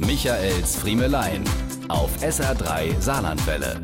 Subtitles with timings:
[0.00, 1.42] Michaels Friemelein
[1.88, 3.80] auf SR3 Saarlandwelle.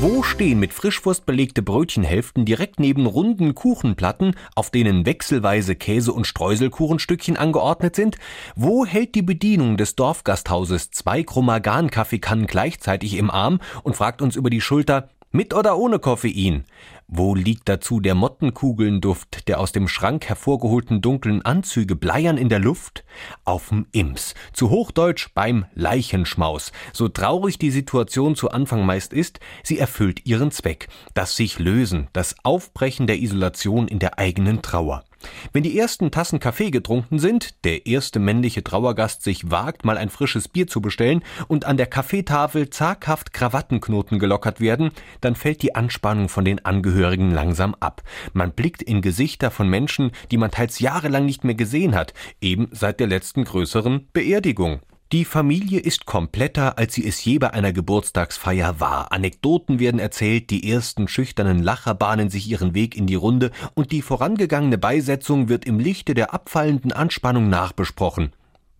[0.00, 6.26] Wo stehen mit Frischwurst belegte Brötchenhälften direkt neben runden Kuchenplatten, auf denen wechselweise Käse- und
[6.26, 8.18] Streuselkuchenstückchen angeordnet sind?
[8.56, 14.50] Wo hält die Bedienung des Dorfgasthauses zwei Chromagan-Kaffeekannen gleichzeitig im Arm und fragt uns über
[14.50, 16.64] die Schulter, mit oder ohne Koffein?
[17.06, 22.60] Wo liegt dazu der Mottenkugelnduft der aus dem Schrank hervorgeholten dunklen Anzüge bleiern in der
[22.60, 23.04] Luft?
[23.44, 24.34] Auf'm Ims.
[24.54, 26.72] Zu Hochdeutsch beim Leichenschmaus.
[26.94, 30.88] So traurig die Situation zu Anfang meist ist, sie erfüllt ihren Zweck.
[31.12, 35.04] Das sich lösen, das Aufbrechen der Isolation in der eigenen Trauer.
[35.52, 40.10] Wenn die ersten Tassen Kaffee getrunken sind, der erste männliche Trauergast sich wagt, mal ein
[40.10, 45.74] frisches Bier zu bestellen und an der Kaffeetafel zaghaft Krawattenknoten gelockert werden, dann fällt die
[45.74, 48.02] Anspannung von den Angehörigen langsam ab.
[48.32, 52.68] Man blickt in Gesichter von Menschen, die man teils jahrelang nicht mehr gesehen hat, eben
[52.72, 54.80] seit der letzten größeren Beerdigung.
[55.14, 59.12] Die Familie ist kompletter, als sie es je bei einer Geburtstagsfeier war.
[59.12, 63.92] Anekdoten werden erzählt, die ersten schüchternen Lacher bahnen sich ihren Weg in die Runde und
[63.92, 68.32] die vorangegangene Beisetzung wird im Lichte der abfallenden Anspannung nachbesprochen.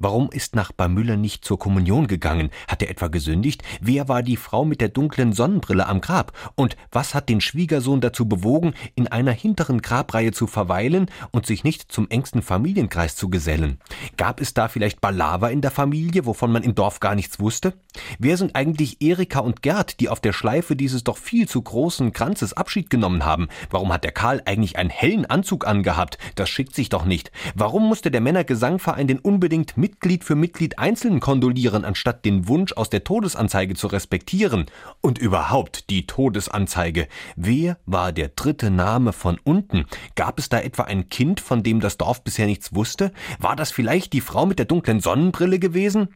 [0.05, 2.50] Warum ist Nachbar Müller nicht zur Kommunion gegangen?
[2.69, 3.62] Hat er etwa gesündigt?
[3.80, 6.33] Wer war die Frau mit der dunklen Sonnenbrille am Grab?
[6.56, 11.64] Und was hat den Schwiegersohn dazu bewogen, in einer hinteren Grabreihe zu verweilen und sich
[11.64, 13.78] nicht zum engsten Familienkreis zu gesellen?
[14.19, 17.72] Gab es da vielleicht Balaver in der Familie, wovon man im Dorf gar nichts wusste?
[18.19, 22.12] Wer sind eigentlich Erika und Gerd, die auf der Schleife dieses doch viel zu großen
[22.12, 23.48] Kranzes Abschied genommen haben?
[23.70, 26.19] Warum hat der Karl eigentlich einen hellen Anzug angehabt?
[26.34, 27.32] Das schickt sich doch nicht.
[27.55, 32.91] Warum musste der Männergesangverein den unbedingt Mitglied für Mitglied einzeln kondolieren, anstatt den Wunsch aus
[32.91, 34.67] der Todesanzeige zu respektieren?
[35.00, 37.06] Und überhaupt die Todesanzeige.
[37.37, 39.87] Wer war der dritte Name von unten?
[40.17, 43.12] Gab es da etwa ein Kind, von dem das Dorf bisher nichts wusste?
[43.39, 46.09] War das vielleicht die Frau mit der dunklen Sonnenbrille gewesen?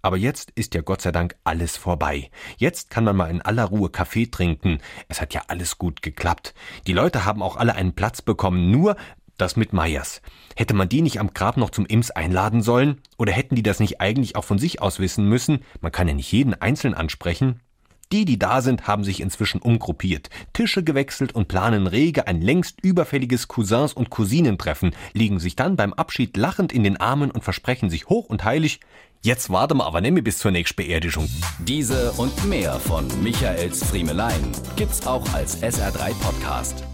[0.00, 2.30] Aber jetzt ist ja Gott sei Dank alles vorbei.
[2.56, 4.78] Jetzt kann man mal in aller Ruhe Kaffee trinken.
[5.08, 6.54] Es hat ja alles gut geklappt.
[6.86, 8.96] Die Leute haben auch alle einen Platz bekommen, nur
[9.38, 10.20] das mit Meyers.
[10.56, 13.00] Hätte man die nicht am Grab noch zum Ims einladen sollen?
[13.16, 15.64] Oder hätten die das nicht eigentlich auch von sich aus wissen müssen?
[15.80, 17.60] Man kann ja nicht jeden einzeln ansprechen.
[18.10, 22.80] Die, die da sind, haben sich inzwischen umgruppiert, Tische gewechselt und planen rege ein längst
[22.82, 27.90] überfälliges Cousins- und Cousinentreffen, liegen sich dann beim Abschied lachend in den Armen und versprechen
[27.90, 28.80] sich hoch und heilig,
[29.22, 31.28] jetzt warten wir aber nämlich bis zur nächsten Beerdigung.
[31.58, 36.84] Diese und mehr von Michaels Friemelein gibt's auch als SR3 Podcast.